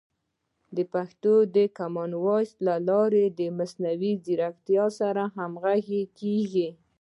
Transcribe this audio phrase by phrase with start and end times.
[0.93, 6.67] پښتو د کامن وایس له لارې د مصنوعي ځیرکتیا سره همغږي کیږي.